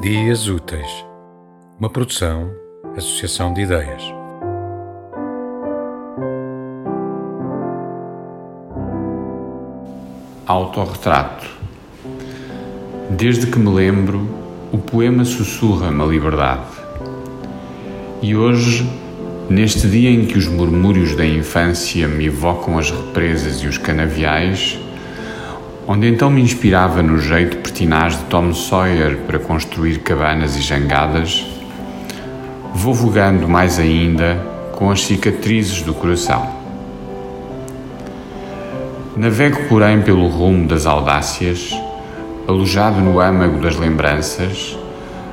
[0.00, 1.04] Dias Úteis,
[1.78, 2.50] uma produção,
[2.96, 4.02] associação de ideias.
[10.46, 11.46] Autorretrato.
[13.10, 14.26] Desde que me lembro,
[14.72, 16.70] o poema sussurra-me a liberdade.
[18.22, 18.90] E hoje,
[19.50, 24.80] neste dia em que os murmúrios da infância me evocam as represas e os canaviais,
[25.92, 31.44] onde então me inspirava no jeito pertinaz de Tom Sawyer para construir cabanas e jangadas,
[32.72, 34.36] vou vogando mais ainda
[34.70, 36.48] com as cicatrizes do coração.
[39.16, 41.76] Navego, porém, pelo rumo das audácias,
[42.46, 44.78] alojado no âmago das lembranças,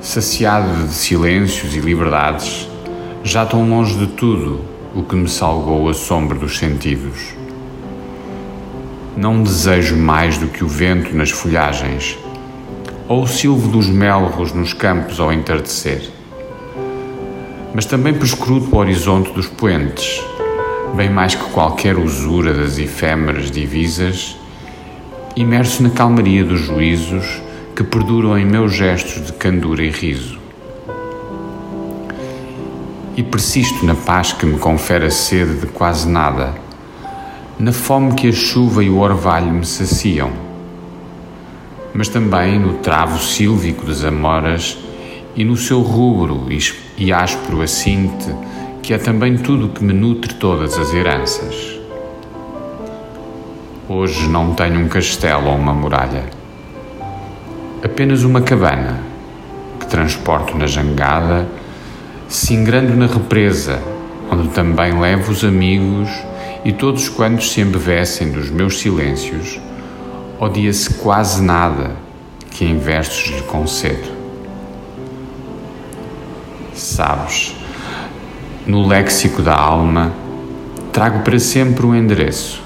[0.00, 2.66] saciado de silêncios e liberdades,
[3.22, 7.37] já tão longe de tudo o que me salgou a sombra dos sentidos.
[9.20, 12.16] Não desejo mais do que o vento nas folhagens,
[13.08, 16.08] ou o silvo dos melros nos campos ao entardecer.
[17.74, 20.22] Mas também perscruto o horizonte dos poentes,
[20.94, 24.36] bem mais que qualquer usura das efêmeras divisas,
[25.34, 27.42] imerso na calmaria dos juízos
[27.74, 30.38] que perduram em meus gestos de candura e riso.
[33.16, 36.67] E persisto na paz que me confere a sede de quase nada
[37.58, 40.30] na fome que a chuva e o orvalho me saciam,
[41.92, 44.78] mas também no travo sílvico das amoras
[45.34, 46.46] e no seu rubro
[46.96, 48.32] e áspero assinte,
[48.80, 51.80] que é também tudo que me nutre todas as heranças.
[53.88, 56.26] Hoje não tenho um castelo ou uma muralha,
[57.84, 59.00] apenas uma cabana
[59.80, 61.48] que transporto na jangada,
[62.28, 63.82] singrando na represa,
[64.30, 66.08] onde também levo os amigos
[66.64, 69.60] e todos quantos se embevecem dos meus silêncios,
[70.38, 71.96] odia-se quase nada
[72.50, 74.08] que em versos lhe concedo.
[76.74, 77.54] Sabes,
[78.66, 80.12] no léxico da alma,
[80.92, 82.62] trago para sempre um endereço.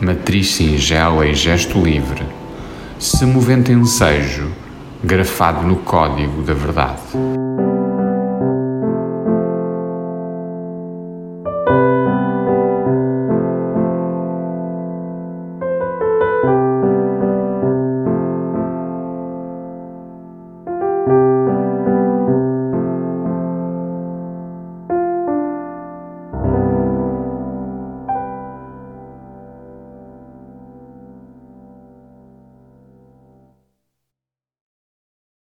[0.00, 2.22] Matriz singela e gesto livre,
[2.98, 4.52] semovente ensejo,
[5.02, 7.00] grafado no código da verdade.